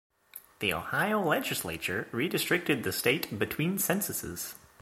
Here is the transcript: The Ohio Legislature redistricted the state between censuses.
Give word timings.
The 0.61 0.73
Ohio 0.73 1.23
Legislature 1.23 2.07
redistricted 2.11 2.81
the 2.81 2.91
state 2.91 3.37
between 3.37 3.77
censuses. 3.77 4.55